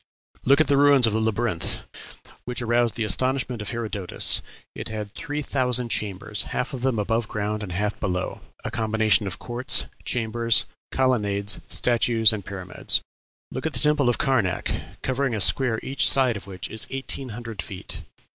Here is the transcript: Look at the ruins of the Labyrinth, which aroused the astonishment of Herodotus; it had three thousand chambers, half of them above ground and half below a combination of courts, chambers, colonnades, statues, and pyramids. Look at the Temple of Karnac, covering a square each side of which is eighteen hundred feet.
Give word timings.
Look 0.45 0.59
at 0.59 0.67
the 0.67 0.77
ruins 0.77 1.05
of 1.05 1.13
the 1.13 1.21
Labyrinth, 1.21 1.77
which 2.43 2.59
aroused 2.59 2.95
the 2.95 3.03
astonishment 3.03 3.61
of 3.61 3.69
Herodotus; 3.69 4.41
it 4.73 4.89
had 4.89 5.13
three 5.13 5.43
thousand 5.43 5.89
chambers, 5.89 6.41
half 6.45 6.73
of 6.73 6.81
them 6.81 6.97
above 6.97 7.27
ground 7.27 7.61
and 7.61 7.71
half 7.71 7.99
below 7.99 8.41
a 8.63 8.71
combination 8.71 9.27
of 9.27 9.37
courts, 9.37 9.85
chambers, 10.03 10.65
colonnades, 10.91 11.61
statues, 11.67 12.33
and 12.33 12.43
pyramids. 12.43 13.01
Look 13.51 13.67
at 13.67 13.73
the 13.73 13.79
Temple 13.79 14.09
of 14.09 14.17
Karnac, 14.17 14.71
covering 15.03 15.35
a 15.35 15.39
square 15.39 15.79
each 15.83 16.09
side 16.09 16.35
of 16.35 16.47
which 16.47 16.67
is 16.71 16.87
eighteen 16.89 17.29
hundred 17.29 17.61
feet. 17.61 18.01